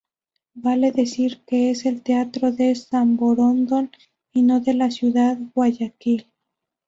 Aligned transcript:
Vale 0.55 0.91
decir 0.91 1.43
que 1.45 1.69
es 1.69 1.85
el 1.85 2.01
teatro 2.01 2.51
de 2.51 2.73
Samborondón 2.73 3.91
y 4.33 4.41
no 4.41 4.59
de 4.59 4.73
la 4.73 4.89
ciudad 4.89 5.37
Guayaquil. 5.53 6.25